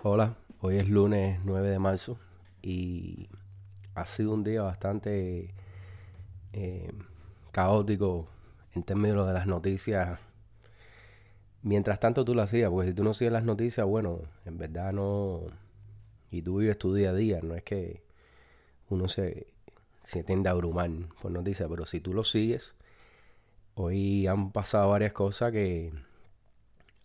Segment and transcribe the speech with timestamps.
[0.00, 2.20] Hola, hoy es lunes 9 de marzo
[2.62, 3.28] y
[3.96, 5.52] ha sido un día bastante
[6.52, 6.92] eh,
[7.50, 8.28] caótico
[8.76, 10.20] en términos de las noticias.
[11.62, 14.92] Mientras tanto tú lo hacías, porque si tú no sigues las noticias, bueno, en verdad
[14.92, 15.40] no...
[16.30, 18.04] Y tú vives tu día a día, no es que
[18.90, 19.48] uno se,
[20.04, 20.90] se a abrumar
[21.20, 22.76] por noticias, pero si tú lo sigues,
[23.74, 25.92] hoy han pasado varias cosas que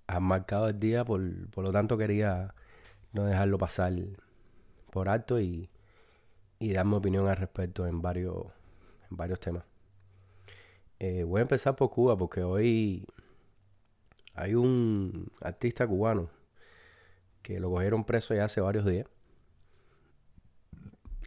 [0.05, 2.54] han marcado el día, por, por lo tanto quería
[3.14, 3.93] no dejarlo pasar
[4.91, 5.70] por alto y,
[6.59, 8.48] y dar mi opinión al respecto en varios,
[9.09, 9.63] en varios temas.
[10.99, 13.05] Eh, voy a empezar por Cuba porque hoy
[14.36, 16.30] hay un artista cubano
[17.41, 19.08] que lo cogieron preso ya hace varios días.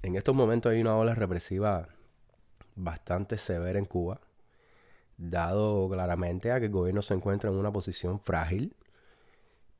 [0.03, 1.89] En estos momentos hay una ola represiva
[2.75, 4.21] bastante severa en Cuba,
[5.19, 8.75] dado claramente a que el gobierno se encuentra en una posición frágil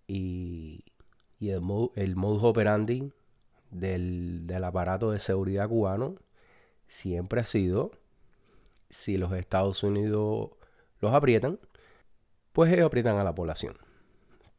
[0.07, 0.85] y,
[1.39, 1.63] y el,
[1.95, 3.13] el modus operandi
[3.71, 6.17] del, del aparato de seguridad cubano
[6.89, 7.93] siempre ha sido,
[8.91, 10.51] si los Estados Unidos
[11.01, 11.59] los aprietan,
[12.53, 13.77] pues ellos aprietan a la población.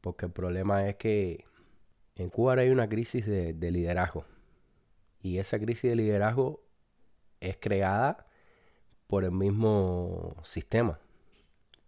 [0.02, 1.46] Porque el problema es que
[2.16, 4.26] en Cuba hay una crisis de, de, liderazgo.
[5.22, 6.64] Y esa crisis de liderazgo
[7.40, 8.28] es creada
[9.08, 11.00] por el mismo sistema.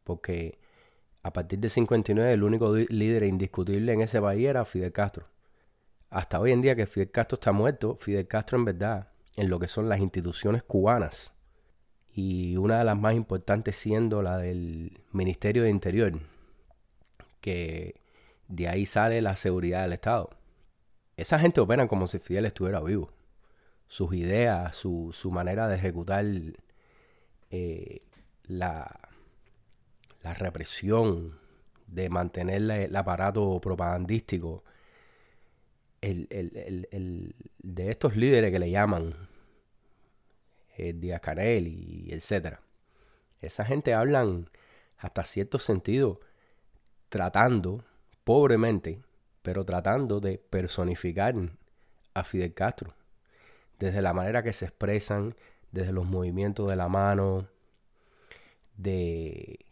[0.03, 0.58] Porque
[1.23, 5.27] a partir de 59 el único líder indiscutible en ese país era Fidel Castro.
[6.09, 9.59] Hasta hoy en día que Fidel Castro está muerto, Fidel Castro en verdad, en lo
[9.59, 11.31] que son las instituciones cubanas,
[12.11, 16.19] y una de las más importantes siendo la del Ministerio de Interior,
[17.41, 18.01] que
[18.47, 20.31] de ahí sale la seguridad del Estado.
[21.15, 23.11] Esa gente opera como si Fidel estuviera vivo.
[23.87, 26.25] Sus ideas, su, su manera de ejecutar
[27.51, 28.01] eh,
[28.43, 29.08] la,
[30.29, 31.39] la represión,
[31.87, 34.63] de mantener el aparato propagandístico,
[36.01, 39.15] el, el, el, de estos líderes que le llaman
[40.77, 42.61] eh, Díaz Canel y etcétera.
[43.41, 44.51] Esa gente hablan
[44.99, 46.19] hasta cierto sentido
[47.09, 47.83] tratando,
[48.23, 49.01] pobremente,
[49.41, 51.33] pero tratando de personificar
[52.13, 52.93] a Fidel Castro.
[53.79, 55.35] Desde la manera que se expresan,
[55.71, 57.47] desde los movimientos de la mano,
[58.77, 59.65] de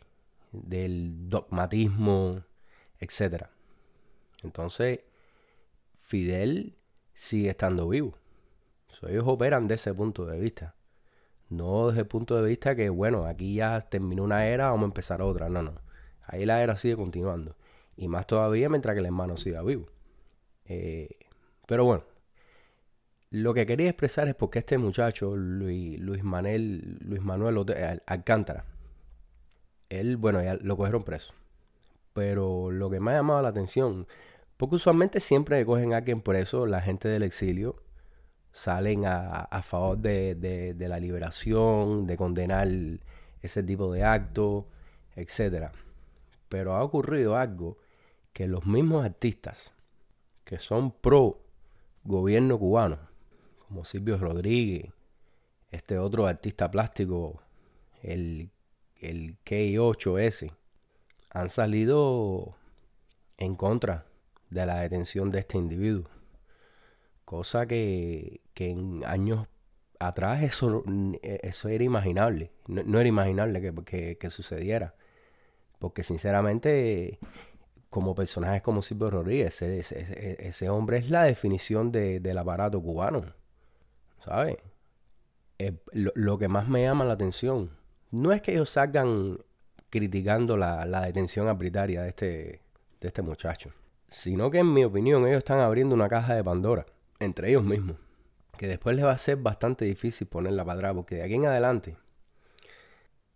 [0.51, 2.43] del dogmatismo,
[2.99, 3.45] etc.
[4.43, 5.01] Entonces,
[6.01, 6.75] Fidel
[7.13, 8.17] sigue estando vivo.
[9.07, 10.75] ellos operan desde ese punto de vista.
[11.49, 14.85] No desde el punto de vista que, bueno, aquí ya terminó una era, vamos a
[14.85, 15.49] empezar otra.
[15.49, 15.73] No, no.
[16.23, 17.55] Ahí la era sigue continuando.
[17.95, 19.87] Y más todavía mientras que el hermano siga vivo.
[20.65, 21.09] Eh,
[21.65, 22.03] pero bueno,
[23.29, 27.57] lo que quería expresar es porque este muchacho, Luis, Luis Manuel, Luis Manuel
[28.05, 28.65] Alcántara,
[29.89, 31.33] él, bueno, ya lo cogieron preso.
[32.13, 34.07] Pero lo que me ha llamado la atención,
[34.57, 37.75] porque usualmente siempre cogen a alguien preso, la gente del exilio
[38.51, 42.67] salen a, a favor de, de, de, la liberación, de condenar
[43.41, 44.65] ese tipo de actos,
[45.15, 45.69] etc.
[46.49, 47.77] Pero ha ocurrido algo
[48.33, 49.73] que los mismos artistas
[50.43, 51.41] que son pro
[52.03, 52.97] gobierno cubano,
[53.67, 54.91] como Silvio Rodríguez,
[55.71, 57.41] este otro artista plástico,
[58.01, 58.49] el
[59.01, 60.51] el K8S,
[61.29, 62.55] han salido
[63.37, 64.05] en contra
[64.49, 66.09] de la detención de este individuo.
[67.25, 69.47] Cosa que, que en años
[69.99, 70.83] atrás eso,
[71.21, 72.51] eso era imaginable.
[72.67, 74.95] No, era imaginable que, que, sucediera.
[75.79, 77.19] Porque sinceramente,
[77.89, 83.25] como personajes como Silvio Rodríguez, ese, ese, hombre es la definición de, del aparato cubano.
[84.23, 84.57] ¿Sabes?
[85.91, 87.71] Lo, lo, que más me llama la atención
[88.11, 89.39] no es que ellos salgan
[89.89, 92.61] criticando la, la detención arbitraria de este,
[92.99, 93.71] de este muchacho,
[94.07, 96.85] sino que en mi opinión ellos están abriendo una caja de Pandora
[97.19, 97.97] entre ellos mismos,
[98.57, 101.45] que después les va a ser bastante difícil ponerla para atrás, porque de aquí en
[101.45, 101.97] adelante,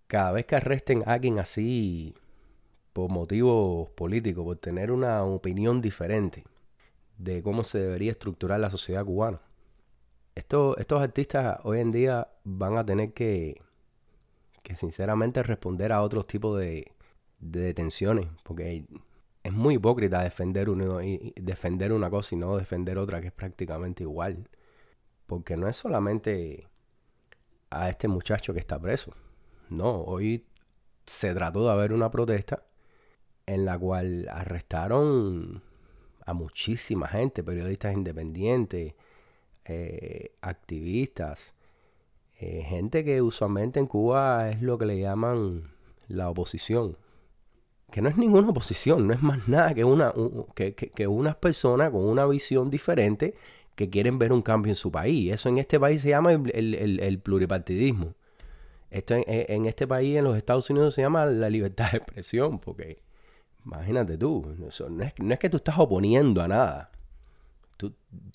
[0.08, 2.14] cada vez que arresten a alguien así
[2.94, 6.44] por motivos políticos, por tener una opinión diferente
[7.18, 9.42] de cómo se debería estructurar la sociedad cubana,
[10.36, 13.62] estos, estos artistas hoy en día van a tener que
[14.64, 16.92] que sinceramente responder a otros tipos de,
[17.40, 18.86] detenciones, porque
[19.44, 20.70] es muy hipócrita defender,
[21.36, 24.48] defender una cosa y no defender otra que es prácticamente igual.
[25.26, 26.68] Porque no es solamente
[27.70, 29.14] a este muchacho que está preso.
[29.70, 30.46] No, hoy
[31.06, 32.66] se trató de haber una protesta
[33.46, 35.64] en la cual arrestaron
[36.26, 38.94] a muchísima gente, periodistas independientes,
[39.66, 41.54] eh, activistas,
[42.42, 45.70] eh, gente que usualmente en Cuba es lo que le llaman
[46.08, 46.98] la oposición.
[47.92, 50.12] que no es ninguna oposición, no es más nada que, una,
[50.56, 53.36] que, que, unas personas con una visión diferente
[53.76, 55.32] que quieren ver un cambio en su país.
[55.32, 58.16] Eso en este país se llama el, pluripartidismo.
[58.90, 63.04] Esto en, este país, en los Estados Unidos, se llama la libertad de expresión, porque
[63.66, 64.56] imagínate tú,
[64.90, 66.92] no es, que tú estás oponiendo a nada.
[67.78, 67.94] Tú,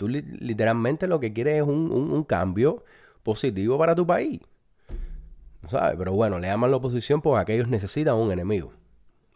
[0.08, 2.84] literalmente lo que quieres es un, un cambio
[3.26, 4.40] positivo para tu país.
[5.69, 5.96] ¿Sabes?
[5.99, 8.73] Pero bueno, le llaman la oposición porque aquellos necesitan un enemigo.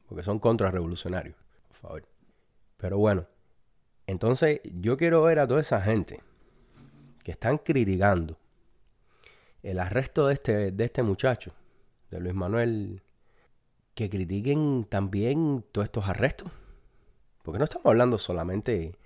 [0.06, 1.34] Porque son contrarrevolucionarios.
[1.68, 2.02] Por favor.
[2.76, 3.26] Pero bueno.
[4.06, 6.20] Entonces, yo quiero ver a toda esa gente
[7.24, 8.38] que están criticando
[9.64, 11.52] el arresto de este, de este muchacho,
[12.10, 13.02] de Luis Manuel,
[13.94, 16.50] que critiquen también todos estos arrestos.
[17.42, 18.96] Porque no estamos hablando solamente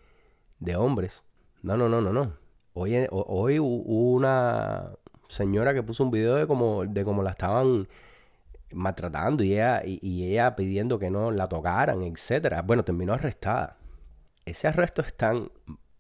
[0.59, 1.23] de hombres.
[1.63, 2.44] No, no, no, no, no.
[2.77, 4.91] Hoy, hoy hubo una
[5.29, 7.87] señora que puso un video de cómo, de cómo la estaban
[8.73, 12.63] maltratando y ella, y, ella pidiendo que no la tocaran, etcétera.
[12.63, 13.77] Bueno, terminó arrestada.
[14.45, 15.53] Ese arresto es tan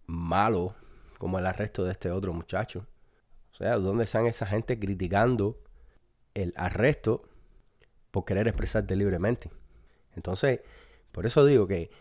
[0.06, 0.74] malo
[1.18, 2.84] como el arresto de este otro muchacho.
[3.52, 5.56] O sea, ¿dónde están esa gente criticando
[6.34, 7.22] el arresto
[8.10, 9.48] por querer expresarte libremente?
[10.16, 10.60] Entonces,
[11.12, 11.92] por eso digo que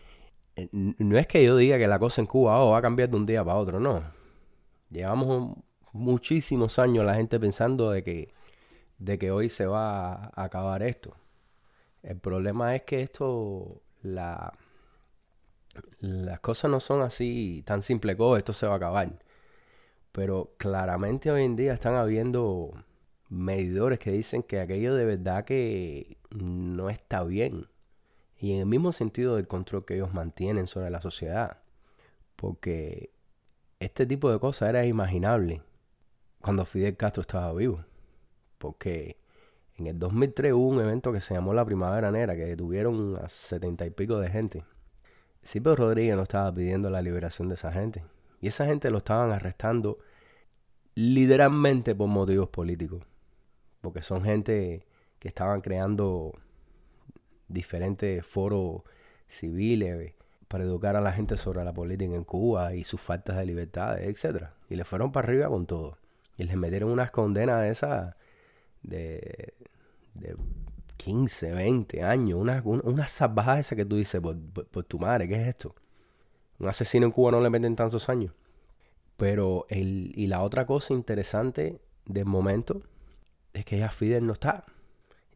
[0.56, 3.08] eh, no es que yo diga que la cosa en Cuba oh, va a cambiar
[3.08, 4.23] de un día para otro, no.
[4.90, 5.56] Llevamos
[5.92, 8.34] muchísimos años la gente pensando de que,
[8.98, 11.16] de que hoy se va a acabar esto.
[12.02, 14.52] El problema es que esto, la,
[16.00, 19.18] las cosas no son así tan simples como esto se va a acabar.
[20.12, 22.72] Pero claramente hoy en día están habiendo
[23.28, 27.68] medidores que dicen que aquello de verdad que no está bien.
[28.38, 31.58] Y en el mismo sentido del control que ellos mantienen sobre la sociedad.
[32.36, 33.13] Porque
[33.80, 35.62] este tipo de cosas era imaginable
[36.40, 37.84] cuando Fidel Castro estaba vivo.
[38.58, 39.16] Porque
[39.76, 43.28] en el 2003 hubo un evento que se llamó la Primavera Negra, que detuvieron a
[43.28, 44.64] setenta y pico de gente.
[45.42, 48.04] Silvio Rodríguez no estaba pidiendo la liberación de esa gente.
[48.40, 49.98] Y esa gente lo estaban arrestando
[50.94, 53.02] literalmente por motivos políticos.
[53.80, 54.86] Porque son gente
[55.18, 56.32] que estaban creando
[57.48, 58.82] diferentes foros
[59.26, 60.14] civiles
[60.54, 64.00] para educar a la gente sobre la política en Cuba y sus faltas de libertad,
[64.00, 64.50] etc.
[64.70, 65.98] Y le fueron para arriba con todo.
[66.36, 68.14] Y les metieron unas condenas de esas
[68.84, 69.52] de,
[70.14, 70.36] de
[70.96, 72.38] 15, 20 años.
[72.38, 75.26] Unas una, salvajadas esas que tú dices por, tu madre.
[75.26, 75.74] ¿Qué es esto?
[76.60, 78.32] Un asesino en Cuba no le meten tantos años.
[79.16, 82.80] Pero el, y la otra cosa interesante del momento
[83.54, 84.66] es que ya Fidel no está.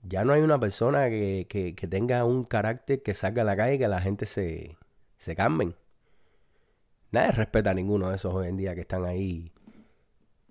[0.05, 3.57] Ya no hay una persona que, que, que tenga un carácter que salga a la
[3.57, 4.77] calle y que la gente se,
[5.19, 5.75] se cambien.
[7.11, 9.53] Nadie respeta a ninguno de esos hoy en día que están ahí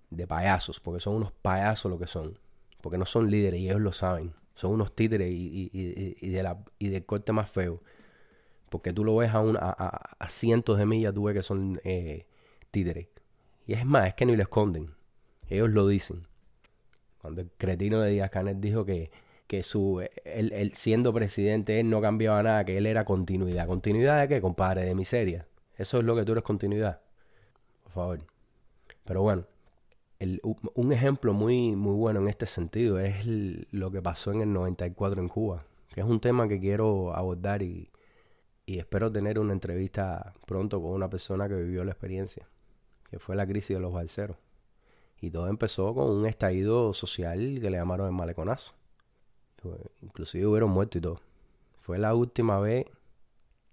[0.10, 2.40] de payasos, porque son unos payasos lo que son.
[2.82, 4.34] Porque no son líderes y ellos lo saben.
[4.56, 7.82] Son unos títeres y, y, de la, y del corte más feo.
[8.70, 12.26] Porque tú lo ves a, un, a, cientos de millas, tú ves que son eh,
[12.72, 13.08] títeres.
[13.66, 14.96] Y es más, es que ni lo esconden.
[15.48, 16.28] Ellos lo dicen.
[17.20, 19.12] Cuando el cretino de Díaz Canet dijo que,
[19.48, 23.68] que su, él, siendo presidente, él no cambiaba nada, que él era continuidad.
[23.68, 24.84] ¿Continuidad de qué, compadre?
[24.86, 25.48] De miseria.
[25.78, 27.02] Eso es lo que tú eres continuidad.
[27.84, 28.20] Por favor.
[29.06, 29.46] Pero bueno,
[30.74, 35.22] un ejemplo muy, muy bueno en este sentido es lo que pasó en el 94
[35.22, 35.64] en Cuba,
[35.94, 37.90] que es un tema que quiero abordar y,
[38.66, 42.48] y espero tener una entrevista pronto con una persona que vivió la experiencia,
[43.10, 44.38] que fue la crisis de los balseros.
[45.22, 48.74] Y todo empezó con un estallido social que le llamaron el maleconazo.
[50.02, 51.22] Inclusive hubieron muertos y todo.
[51.82, 52.86] Fue la última vez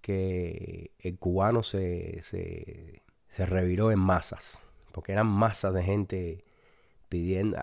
[0.01, 4.59] que el cubano se, se, se reviró en masas.
[4.91, 6.45] Porque eran masas de gente
[7.09, 7.57] pidiendo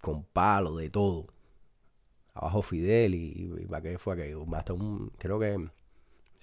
[0.00, 1.26] con palo de todo.
[2.34, 4.44] Abajo Fidel y, para qué fue aquello.
[4.54, 5.58] Hasta un, creo que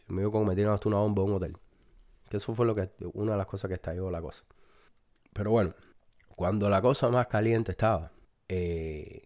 [0.07, 1.57] me dijo como metieron hasta una bomba en un hotel.
[2.29, 4.43] Que eso fue lo que, una de las cosas que estalló la cosa.
[5.33, 5.73] Pero bueno,
[6.35, 8.11] cuando la cosa más caliente estaba,
[8.47, 9.23] eh,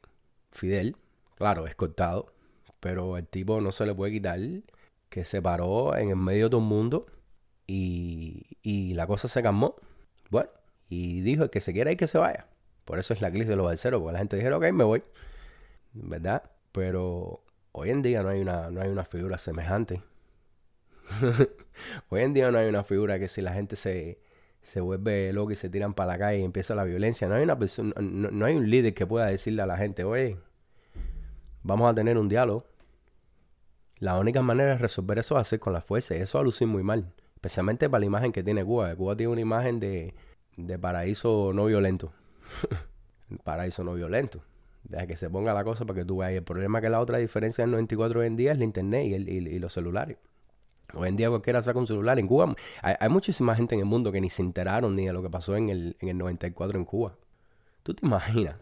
[0.52, 0.98] Fidel
[1.36, 2.34] Claro, es cortado.
[2.80, 4.40] Pero el tipo no se le puede quitar
[5.10, 7.06] que se paró en el medio de todo el mundo
[7.68, 9.76] y, y la cosa se calmó.
[10.30, 10.50] Bueno,
[10.90, 12.48] y dijo que se quiera ir que se vaya.
[12.86, 15.04] Por eso es la crisis de los balseros, porque la gente dijeron, ok, me voy.
[15.94, 16.44] ¿Verdad?
[16.72, 20.02] Pero hoy en día no hay una, no hay una figura semejante.
[22.10, 24.20] hoy en día no hay una figura que si la gente se,
[24.62, 27.44] se vuelve loca y se tiran para la calle y empieza la violencia, no hay
[27.44, 30.38] una persona, no hay un líder que pueda decirle a la gente, oye,
[31.64, 32.66] vamos a tener un diálogo.
[34.00, 36.16] La única manera de resolver eso es hacer con la fuerza.
[36.16, 37.14] Y eso va a lucir muy mal.
[37.36, 38.96] Especialmente para la imagen que tiene Cuba.
[38.96, 40.14] Cuba tiene una imagen de,
[40.58, 42.14] de paraíso no violento.
[43.44, 44.42] paraíso no violento.
[44.84, 46.34] Deja que se ponga la cosa para que tú veas.
[46.34, 49.06] el problema es que la otra diferencia del 94 hoy en día es el internet
[49.06, 50.18] y, y, los celulares.
[50.94, 52.20] Hoy en día cualquiera saca un celular.
[52.20, 55.24] En Cuba hay, muchísima gente en el mundo que ni se enteraron ni de lo
[55.24, 57.16] que pasó en el, en el 94 en Cuba.
[57.84, 58.58] ¿Tú te imaginas?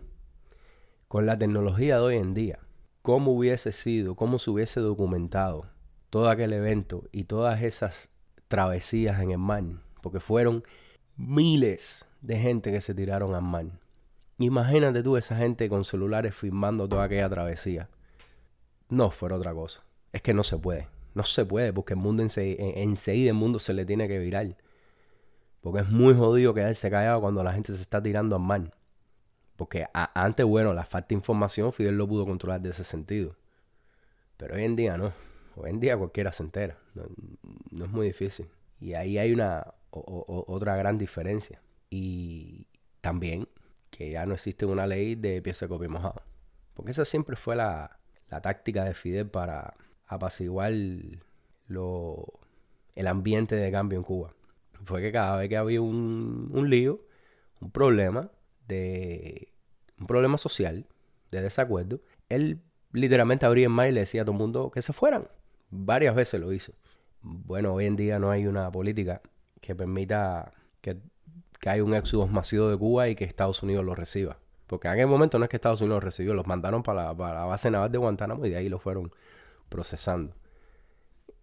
[1.07, 2.59] Con la tecnología de hoy en día,
[3.01, 5.65] cómo hubiese sido, cómo se hubiese documentado
[6.09, 8.09] todo aquel evento y todas esas
[8.47, 9.63] travesías en el mar.
[10.01, 10.63] Porque fueron
[11.15, 13.65] miles de gente que se tiraron al mar.
[14.37, 17.89] Imagínate tú esa gente con celulares filmando toda aquella travesía.
[18.89, 19.83] No fuera otra cosa.
[20.11, 20.87] Es que no se puede.
[21.13, 24.57] No se puede porque el mundo enseguida, el mundo se le tiene que virar.
[25.61, 28.73] Porque es muy jodido quedarse callado cuando la gente se está tirando al mar.
[29.61, 33.35] Porque antes, bueno, la falta de información Fidel lo pudo controlar de ese sentido.
[34.35, 35.13] Pero hoy en día no.
[35.55, 36.79] Hoy en día cualquiera se entera.
[36.95, 37.03] No,
[37.85, 38.47] es muy difícil.
[38.79, 41.61] Y ahí hay una otra gran diferencia.
[41.91, 42.65] Y
[43.01, 43.47] también
[43.91, 46.23] que ya no existe una ley de pieza de copia mojado.
[46.73, 47.99] Porque esa siempre fue la,
[48.41, 49.75] táctica de Fidel para
[50.07, 50.73] apaciguar
[51.67, 52.39] lo,
[52.95, 54.33] el ambiente de cambio en Cuba.
[54.85, 57.05] Fue que cada vez que había un, un lío,
[57.59, 58.31] un problema
[58.67, 59.53] de
[59.99, 60.85] un problema social,
[61.31, 64.81] de desacuerdo, él literalmente abría el mar y le decía a todo el mundo que
[64.81, 65.27] se fueran.
[65.69, 66.73] Varias veces lo hizo.
[67.21, 69.21] Bueno, hoy en día no hay una política
[69.61, 70.51] que permita
[70.81, 70.97] que
[71.61, 74.39] que hay un éxodo masivo de Cuba y que Estados Unidos lo reciba.
[74.67, 77.13] Porque en aquel momento no es que Estados Unidos lo recibió, los mandaron para la,
[77.13, 79.11] base naval de Guantánamo y de ahí lo fueron
[79.69, 80.33] procesando.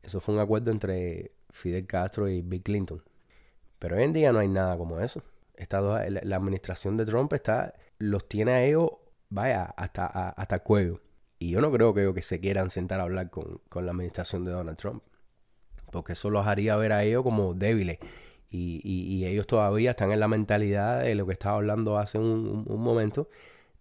[0.03, 3.03] Eso fue un acuerdo entre Fidel Castro y Bill Clinton.
[3.79, 5.23] Pero hoy en día no hay nada como eso.
[5.67, 8.91] La, administración de Trump está, los tiene a ellos,
[9.29, 11.01] vaya, hasta, hasta el cuello.
[11.39, 13.93] Y yo no creo que ellos que se quieran sentar a hablar con, con la
[13.93, 15.03] administración de Donald Trump.
[15.91, 17.99] Porque eso los haría ver a ellos como débiles
[18.51, 22.65] y, y, ellos todavía están en la mentalidad de lo que estaba hablando hace un,
[22.67, 23.29] momento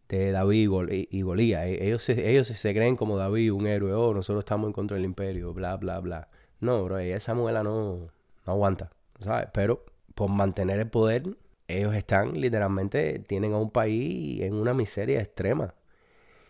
[0.09, 0.69] de David
[1.09, 1.65] y, Golía.
[1.67, 4.95] E, ellos, se, ellos se creen como David, un héroe, oh, nosotros estamos en contra
[4.95, 6.29] del imperio, bla, bla, bla.
[6.59, 8.09] No, bro, esa muela no,
[8.45, 9.47] no aguanta, ¿sabes?
[9.53, 11.23] Pero por mantener el poder,
[11.67, 15.75] ellos están literalmente, tienen a un país en una miseria extrema.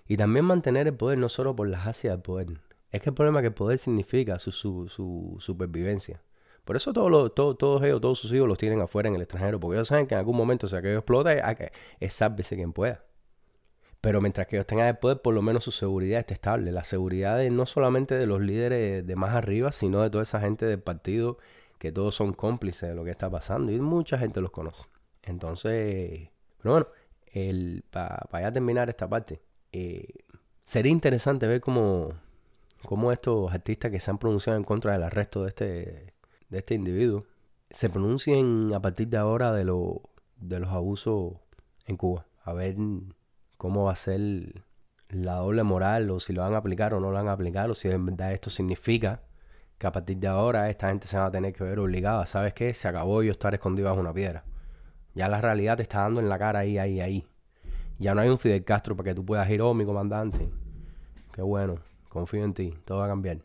[0.08, 2.48] Y también mantener el poder no solo por las hacia del poder.
[2.92, 6.22] Es que el problema es que el poder significa su, su, su supervivencia.
[6.64, 9.78] Por eso todos, todos ellos, todos sus hijos los tienen afuera en el extranjero, porque
[9.78, 11.34] ellos saben que en algún momento, o sea, que ellos explota,
[12.00, 13.04] es sálvese quien pueda.
[14.02, 16.72] Pero mientras que ellos tengan el poder, por lo menos su seguridad está estable.
[16.72, 20.66] La seguridad no solamente de los líderes de más arriba, sino de toda esa gente
[20.66, 21.38] del partido,
[21.78, 23.72] que todos son cómplices de lo que está pasando.
[23.72, 24.84] Y mucha gente los conoce.
[25.28, 26.30] Entonces,
[26.62, 26.88] pero bueno,
[27.92, 29.42] para ya terminar esta parte,
[29.72, 30.08] eh,
[30.66, 32.14] sería interesante ver cómo,
[32.84, 36.18] cómo estos artistas que se han pronunciado en contra del arresto de este
[36.50, 37.26] de este individuo
[37.70, 40.02] se pronuncien a partir de ahora de, lo,
[40.38, 41.34] de los abusos
[41.86, 42.26] en Cuba.
[42.44, 42.78] A ver
[43.58, 44.64] cómo va a ser
[45.10, 47.70] la doble moral o si lo van a aplicar o no lo van a aplicar
[47.70, 49.22] o si en verdad esto significa
[49.78, 52.26] que a partir de ahora esta gente se va a tener que ver obligada.
[52.26, 52.74] ¿Sabes qué?
[52.74, 54.44] Se acabó yo estar escondido bajo una piedra.
[55.18, 57.26] Ya la realidad te está dando en la cara ahí, ahí, ahí.
[57.98, 60.48] Ya no hay un Fidel Castro para que tú puedas ir, oh, mi comandante.
[61.34, 63.40] Qué bueno, confío en ti, todo va a cambiar.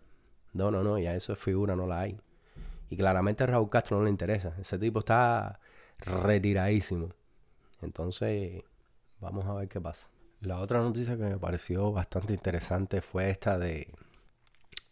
[0.53, 2.21] No, no, no, ya eso es figura, no la hay.
[2.91, 4.55] Y claramente a Raúl Castro no le interesa.
[4.61, 5.61] Ese tipo está
[5.97, 7.09] retiradísimo.
[7.81, 8.63] Entonces,
[9.19, 10.07] vamos a ver qué pasa.
[10.43, 13.89] La otra noticia que me pareció bastante interesante fue esta de,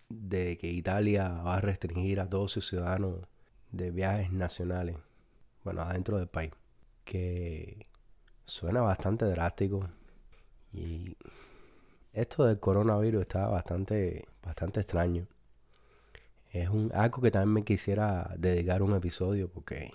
[0.09, 3.19] de que Italia va a restringir a todos sus ciudadanos
[3.71, 4.97] de viajes nacionales,
[5.63, 6.53] bueno, adentro del país,
[7.11, 7.89] que
[8.47, 9.89] suena bastante drástico
[10.73, 11.17] y
[12.13, 15.27] esto del coronavirus está bastante, bastante extraño
[16.53, 19.93] es un, algo que también me quisiera dedicar un episodio porque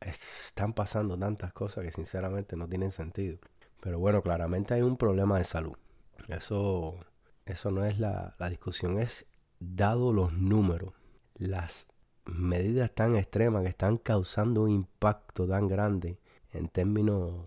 [0.00, 3.38] están pasando tantas cosas que sinceramente no tienen sentido.
[3.80, 5.76] Pero bueno, claramente hay un problema de salud.
[6.28, 6.98] Eso,
[7.46, 9.26] eso no es la, la discusión, es
[9.60, 10.94] dado los números,
[11.34, 11.86] las
[12.24, 16.18] medidas tan extremas que están causando un impacto tan grande
[16.54, 17.46] en términos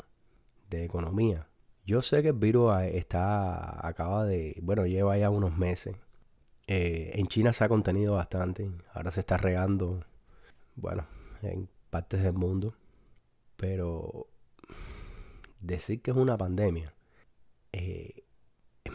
[0.69, 1.47] de economía.
[1.85, 5.95] Yo sé que el virus está, acaba de, bueno, lleva ya unos meses
[6.67, 8.69] eh, en China se ha contenido bastante.
[8.93, 10.03] Ahora se está regando,
[10.75, 11.07] bueno,
[11.41, 12.75] en partes del mundo.
[13.55, 14.27] Pero
[15.61, 16.93] decir que es una pandemia,
[17.71, 18.23] eh,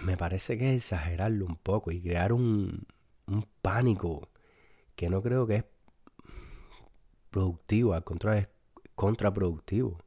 [0.04, 2.86] me parece que es exagerarlo un poco y crear un,
[3.26, 4.28] un pánico
[4.94, 5.64] que no creo que es
[7.30, 8.48] productivo, al contrario es
[8.94, 9.98] contraproductivo,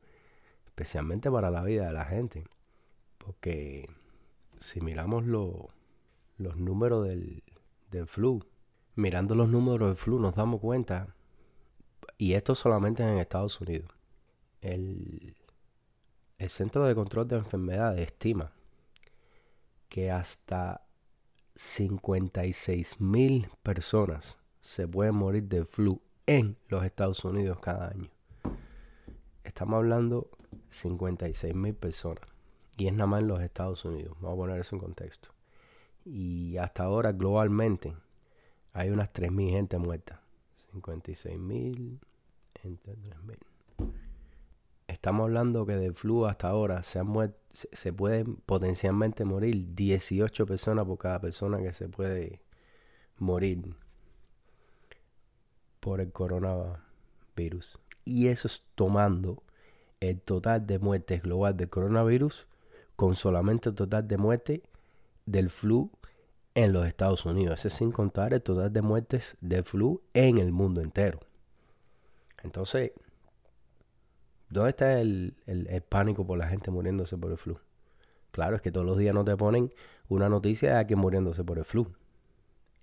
[0.75, 2.43] especialmente para la vida de la gente.
[3.17, 3.89] Porque
[4.59, 7.43] si miramos los números del,
[7.91, 8.45] del flu.
[8.95, 11.15] Mirando los números del flu nos damos cuenta,
[12.17, 13.89] y esto solamente en Estados Unidos,
[14.59, 15.35] el,
[16.37, 18.51] el Centro de Control de Enfermedades estima
[19.87, 20.85] que hasta
[21.55, 28.09] 56 mil personas se pueden morir de flu en los Estados Unidos cada año.
[29.43, 30.29] Estamos hablando
[30.69, 32.23] 56 mil personas.
[32.77, 34.15] Y es nada más en los Estados Unidos.
[34.19, 35.29] Vamos a poner eso en contexto.
[36.03, 37.95] Y hasta ahora globalmente
[38.73, 40.21] hay unas 3.000 gente muerta.
[40.73, 41.99] 56.000
[42.63, 43.37] entre 3.000.
[44.87, 50.85] Estamos hablando que del flu hasta ahora se, han se pueden potencialmente morir 18 personas
[50.85, 52.41] por cada persona que se puede
[53.17, 53.75] morir
[55.79, 57.79] por el coronavirus.
[58.03, 59.41] Y eso es tomando
[60.09, 62.47] el total de muertes global del coronavirus
[62.95, 64.61] con solamente el total de muertes
[65.25, 65.91] del flu
[66.53, 67.59] en los Estados Unidos.
[67.59, 71.19] Ese sin contar el total de muertes del flu en el mundo entero.
[72.43, 72.91] Entonces,
[74.49, 75.35] ¿dónde está el,
[75.89, 77.59] pánico por la gente muriéndose por el flu?
[78.31, 79.73] Claro, es que todos los días no te ponen
[80.07, 81.91] una noticia de alguien muriéndose por el flu.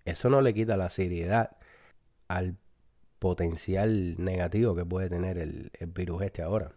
[0.04, 1.56] Eso no le quita la seriedad
[2.28, 2.56] al
[3.18, 6.72] potencial negativo que puede tener el, el virus este ahora.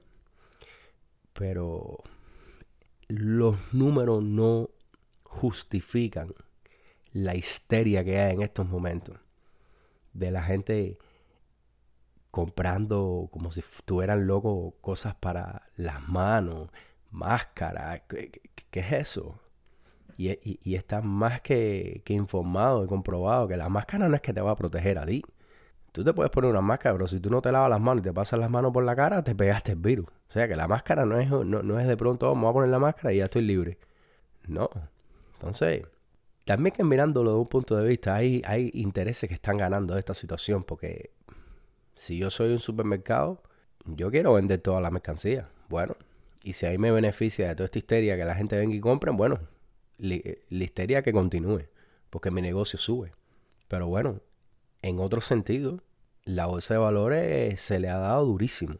[1.38, 2.04] Pero
[3.08, 4.70] los números no
[5.24, 6.34] justifican
[7.12, 9.18] la histeria que hay en estos momentos
[10.14, 10.98] de la gente
[12.32, 16.70] comprando como si estuvieran locos cosas para las manos,
[17.12, 19.40] máscaras, ¿qué, es eso?
[20.18, 24.34] Y, y, está más que, que, informado y comprobado que la máscara no es que
[24.34, 25.24] te va a proteger a ti.
[25.96, 28.04] Tú te puedes poner una máscara, pero si tú no te lavas las manos y
[28.04, 30.06] te pasas las manos por la cara, te pegaste el virus.
[30.28, 32.80] O sea que la máscara no es, no, es de pronto, vamos a poner la
[32.80, 33.78] máscara y ya estoy libre.
[34.46, 34.70] No.
[35.36, 35.84] Entonces,
[36.44, 40.14] también que mirándolo de un punto de vista, hay, hay intereses que están ganando esta
[40.14, 41.12] situación, porque
[41.96, 43.42] si yo soy un supermercado,
[43.86, 45.48] yo quiero vender toda la mercancía.
[45.70, 45.96] Bueno,
[46.44, 49.12] y si ahí me beneficia de toda esta histeria que la gente venga y compre,
[49.12, 49.40] bueno,
[49.98, 51.70] la histeria que continúe,
[52.10, 53.14] porque mi negocio sube.
[53.70, 54.20] Pero bueno,
[54.86, 55.82] en otro sentido,
[56.26, 58.76] la bolsa de valores se le ha dado durísimo.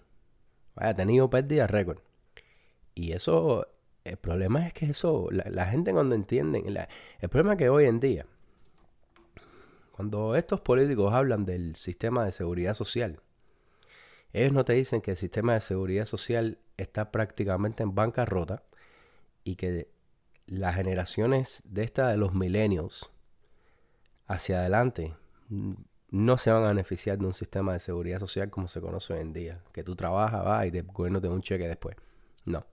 [0.76, 1.98] Ha tenido pérdidas récord.
[2.94, 3.68] Y eso,
[4.04, 8.00] el problema es que eso, la, gente cuando entienden, el problema es que hoy en
[8.00, 8.28] día,
[9.94, 13.20] cuando estos políticos hablan del sistema de seguridad social,
[14.32, 18.62] ellos no te dicen que el sistema de seguridad social está prácticamente en bancarrota
[19.44, 19.90] y que
[20.46, 23.10] las generaciones de esta de los millennials
[24.28, 25.16] hacia adelante
[26.16, 29.20] no se van a beneficiar de un sistema de seguridad social como se conoce hoy
[29.20, 31.98] en día, que tú trabajas, vas y el gobierno te da un cheque después.
[32.46, 32.66] No.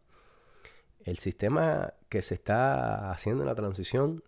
[1.00, 4.22] El sistema que se está haciendo en la transición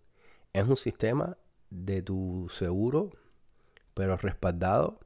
[0.51, 1.37] es un sistema
[1.69, 3.11] de tu seguro,
[3.93, 4.99] pero respaldado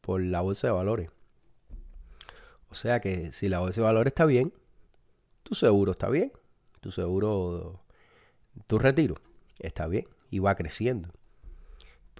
[0.00, 1.10] por la bolsa de valores.
[2.70, 4.54] O sea que si la bolsa de valores está bien,
[5.42, 6.32] tu seguro está bien,
[6.80, 7.82] tu seguro,
[8.66, 9.16] tu retiro
[9.58, 11.10] está bien y va creciendo.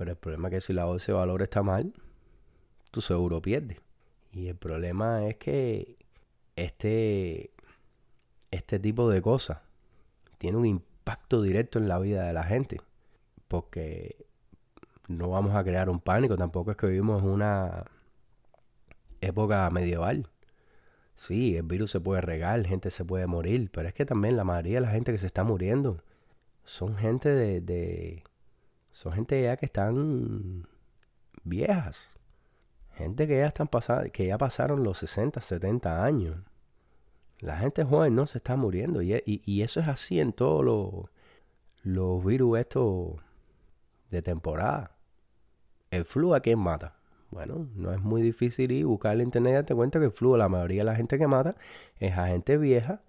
[0.01, 1.93] Pero el problema es que si la bolsa de valor está mal,
[2.91, 3.81] tu seguro pierde.
[4.33, 5.99] Y el problema es que
[6.57, 7.51] este,
[8.51, 9.59] este tipo de cosas
[10.39, 12.81] tiene un impacto directo en la vida de la gente.
[13.47, 14.25] Porque
[15.07, 16.35] no vamos a crear un pánico.
[16.35, 17.85] Tampoco es que vivimos una
[19.21, 20.31] época medieval.
[21.17, 24.45] Sí, el virus se puede regar, gente se puede morir, pero es que también la
[24.45, 26.03] mayoría de la gente que se está muriendo
[26.65, 28.23] son gente de,
[28.91, 30.67] son gente ya que están
[31.45, 32.11] viejas.
[32.95, 36.37] Gente que ya están pasando, que ya pasaron los 60, 70 años.
[37.39, 39.01] La gente joven no se está muriendo.
[39.01, 41.11] Y, y, eso es así en todos los,
[41.83, 43.15] los virus estos
[44.11, 44.97] de temporada.
[45.91, 46.97] El flu a quién mata.
[47.31, 50.37] Bueno, no es muy difícil ir buscar en internet y darte cuenta que el flu,
[50.37, 51.57] la mayoría de la gente que mata
[52.01, 53.03] es a gente vieja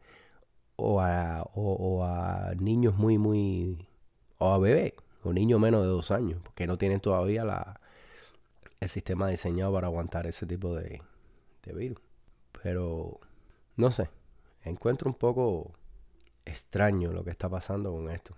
[0.75, 3.87] o a, o a niños muy, muy.
[4.37, 7.79] o a bebés un niño menos de dos años, porque no tienen todavía la,
[8.79, 11.01] el sistema diseñado para aguantar ese tipo de,
[11.63, 11.99] de virus.
[12.63, 13.19] Pero,
[13.75, 14.09] no sé,
[14.63, 15.73] encuentro un poco
[16.45, 18.35] extraño lo que está pasando con esto.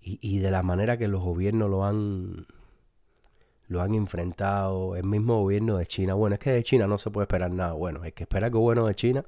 [0.00, 2.46] Y, y de la manera que los gobiernos lo han
[3.66, 6.14] lo han enfrentado, el mismo gobierno de China.
[6.14, 8.02] Bueno, es que de China no se puede esperar nada bueno.
[8.02, 9.24] Hay que esperar algo bueno de China.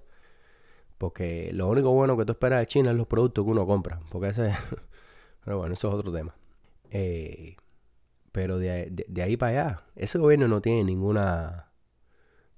[0.99, 4.01] Porque lo único bueno que tú esperas de China es los productos que uno compra.
[4.11, 4.55] Porque ese.
[5.45, 6.35] Pero bueno, eso es otro tema.
[6.91, 7.57] Eh,
[8.33, 11.71] pero de, ahí para allá, ese gobierno no tiene ninguna,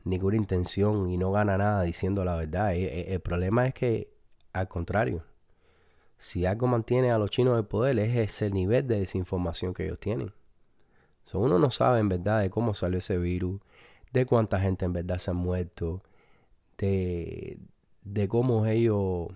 [0.04, 2.74] ninguna intención y no gana nada diciendo la verdad.
[2.74, 4.12] Eh, eh, el, problema es que,
[4.52, 5.24] al contrario,
[6.18, 10.00] si algo mantiene a los chinos del poder es ese nivel de desinformación que ellos
[10.00, 10.32] tienen.
[11.32, 13.60] uno no sabe en verdad de cómo salió ese virus,
[14.12, 16.02] de cuánta gente en verdad se ha muerto,
[16.78, 17.58] de,
[18.02, 19.28] de cómo ellos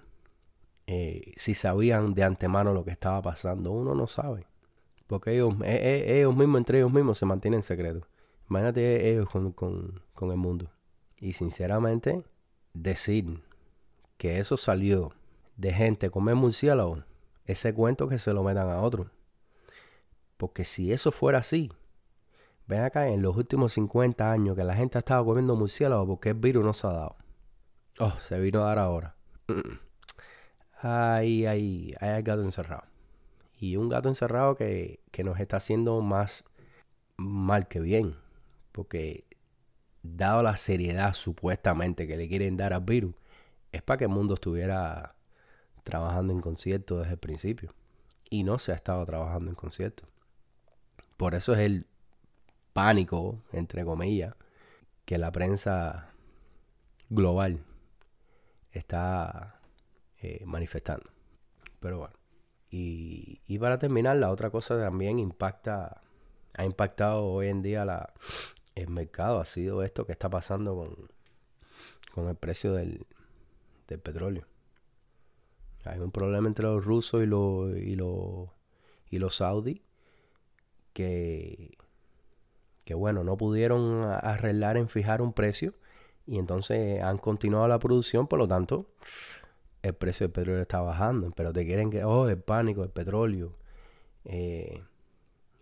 [0.87, 3.71] eh, si sabían de antemano lo que estaba pasando.
[3.73, 4.47] Uno no sabe.
[5.13, 8.07] Porque ellos, eh, eh, ellos mismos, entre ellos mismos, se mantienen en secreto.
[8.49, 10.71] Imagínate ellos con, con el mundo.
[11.21, 12.25] Y sinceramente,
[12.73, 13.43] decir
[14.17, 15.13] que eso salió
[15.59, 17.05] de gente comer murciélago,
[17.45, 19.11] ese cuento que se lo metan a otro.
[20.39, 21.71] Porque si eso fuera así,
[22.67, 26.31] ven acá en los últimos 50 años que la gente ha estado comiendo murciélago porque
[26.31, 27.17] el virus no se ha dado.
[27.99, 29.15] Oh, se vino a dar ahora.
[30.81, 32.92] Ahí, ahí hay gato encerrado.
[33.63, 36.43] Y un gato encerrado que, que nos está haciendo más
[37.17, 38.17] mal que bien.
[38.73, 39.25] Porque
[40.03, 43.15] dado la seriedad supuestamente que le quieren dar al virus,
[43.71, 45.15] es para que el mundo estuviera
[45.85, 47.73] trabajando en concierto desde el principio.
[48.31, 50.09] Y no se ha estado trabajando en concierto.
[51.17, 51.87] Por eso es el
[52.73, 54.35] pánico, entre comillas,
[55.05, 56.11] que la prensa
[57.11, 57.61] global
[58.73, 59.61] está
[60.19, 61.09] eh, manifestando.
[61.79, 62.22] Pero bueno.
[62.75, 66.01] Y, para terminar, la otra cosa también impacta,
[66.55, 68.15] ha impactado hoy en día la,
[68.75, 71.11] el mercado, ha sido esto que está pasando con,
[72.15, 73.07] con el precio del,
[73.89, 74.47] del petróleo.
[75.85, 78.49] Hay un problema entre los rusos y los, y los,
[79.11, 79.83] y los saudíes
[80.95, 81.77] que,
[82.87, 85.75] que, bueno, no pudieron arreglar en fijar un precio
[86.27, 88.87] y entonces han continuado la producción, por lo tanto,
[89.83, 91.31] el precio del petróleo está bajando.
[91.37, 93.57] Pero te quieren que, oh, el pánico, el petróleo,
[94.25, 94.83] eh,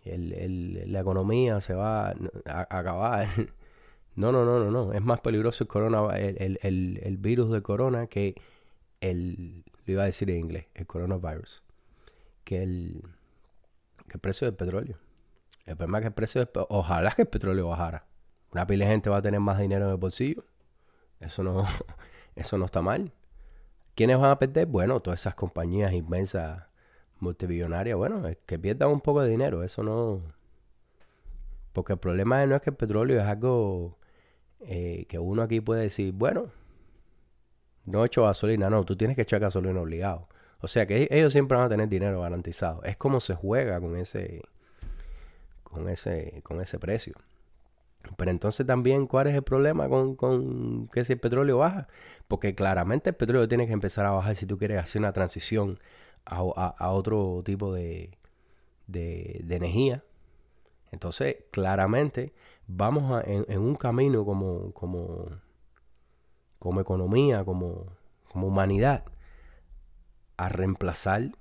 [0.03, 3.27] el, la economía se va a, acabar.
[4.13, 4.91] No, no, no, no, no.
[4.91, 8.35] Es más peligroso el corona, el, el, virus de corona que
[8.99, 11.63] el, lo iba a decir en inglés, el coronavirus,
[12.43, 13.03] que el,
[14.09, 14.97] que el precio del petróleo.
[15.65, 18.05] El problema es que el precio del, ojalá que el petróleo bajara.
[18.51, 20.43] Una pila de gente va a tener más dinero en el bolsillo.
[21.21, 21.65] Eso no,
[22.35, 23.13] eso no está mal.
[23.95, 24.65] ¿Quiénes van a perder?
[24.67, 26.63] Bueno, todas esas compañías inmensas
[27.19, 30.21] multimillonarias, bueno, es que pierdan un poco de dinero, eso no...
[31.73, 33.97] Porque el problema no es que el petróleo es algo
[34.61, 36.51] eh, que uno aquí puede decir, bueno,
[37.85, 40.27] no he hecho gasolina, no, tú tienes que echar gasolina obligado.
[40.59, 42.83] O sea que ellos siempre van a tener dinero garantizado.
[42.83, 44.43] Es como se juega con ese,
[45.63, 47.15] con ese, con ese precio.
[48.17, 51.87] Pero entonces también, ¿cuál es el problema con, con que si el petróleo baja?
[52.27, 55.79] Porque claramente el petróleo tiene que empezar a bajar si tú quieres hacer una transición
[56.25, 58.17] a, otro tipo de,
[58.87, 60.03] de, energía.
[60.91, 62.33] Entonces, claramente,
[62.67, 65.29] vamos en, un camino como, como,
[66.59, 67.87] como economía, como,
[68.29, 69.05] como humanidad,
[70.37, 71.31] a reemplazar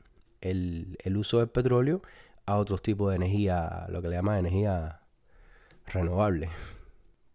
[0.40, 2.02] el, el, uso del petróleo
[2.46, 5.00] a otros tipos de energía, lo que le llaman energía
[5.90, 6.50] renovable.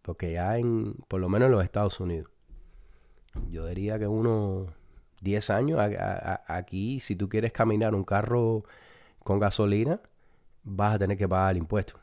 [0.02, 2.30] Porque ya en, por lo menos en los Estados Unidos,
[3.50, 4.66] yo diría que uno
[5.20, 5.80] 10 años,
[6.46, 8.64] aquí si tú quieres caminar un carro
[9.22, 10.00] con gasolina,
[10.62, 11.98] vas a tener que pagar el impuesto.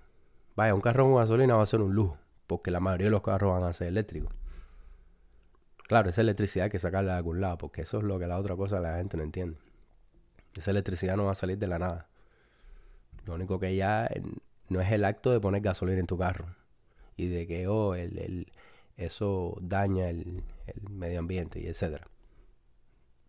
[0.55, 3.21] Vaya, un carro con gasolina va a ser un lujo, porque la mayoría de los
[3.21, 4.33] carros van a ser eléctricos.
[5.87, 8.39] Claro, esa electricidad hay que sacarla de algún lado, porque eso es lo que la
[8.39, 9.57] otra cosa la gente no entiende.
[10.55, 12.07] Esa electricidad no va a salir de la nada.
[13.25, 14.09] Lo único que ya
[14.69, 16.55] no es el acto de poner gasolina en tu carro
[17.15, 18.51] y de que oh, el,
[18.97, 22.07] eso daña el, el medio ambiente y etcétera.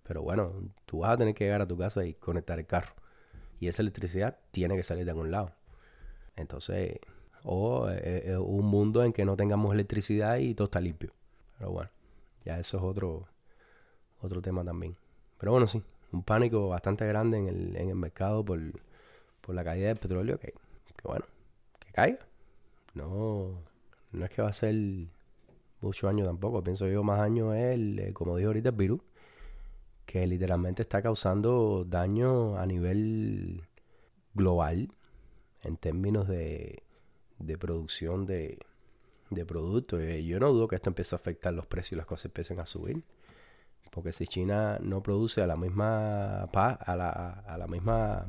[0.02, 0.52] Pero bueno,
[0.84, 2.94] tú vas a tener que llegar a tu casa y conectar el carro.
[3.58, 5.52] Y esa electricidad tiene que salir de algún lado.
[6.36, 6.98] Entonces,
[7.42, 11.12] o eh, un mundo en que no tengamos electricidad y todo está limpio.
[11.58, 11.90] Pero bueno,
[12.44, 13.28] ya eso es otro,
[14.20, 14.96] otro tema también.
[15.38, 18.60] Pero bueno, sí, un pánico bastante grande en el, en el mercado por,
[19.40, 20.38] por la caída del petróleo.
[20.38, 20.54] Que,
[21.04, 21.26] bueno,
[21.78, 22.26] que caiga.
[22.94, 23.62] No,
[24.12, 24.74] no es que va a ser
[25.80, 26.62] muchos años tampoco.
[26.62, 29.00] Pienso yo más años el, eh, como dijo ahorita, el virus
[30.06, 33.62] que literalmente está causando daño a nivel
[34.34, 34.90] global
[35.62, 36.82] en términos de,
[37.58, 38.58] producción de,
[39.46, 40.00] productos.
[40.00, 42.60] Eh, yo no dudo que esto empiece a afectar los precios y las cosas empiecen
[42.60, 43.02] a subir.
[43.90, 48.26] Porque si China no produce a la misma a a la misma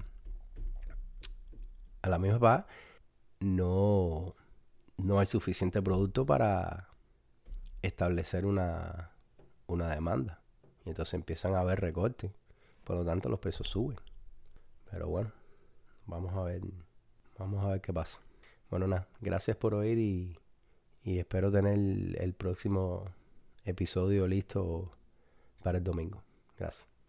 [2.06, 2.66] a la misma paz,
[3.40, 4.36] no,
[4.98, 6.90] no hay suficiente producto para
[7.82, 9.12] establecer una,
[9.68, 10.40] una demanda.
[10.86, 12.32] Y entonces empiezan a haber recortes.
[12.84, 13.98] Por lo tanto, los precios suben.
[14.92, 15.32] Pero bueno,
[16.06, 16.62] vamos a ver.
[17.40, 18.20] Vamos a ver qué pasa.
[18.70, 20.38] Bueno, nada, gracias por oír y,
[21.04, 23.06] y espero tener el próximo
[23.66, 24.92] episodio listo
[25.64, 26.22] para el domingo.
[26.58, 26.95] Gracias.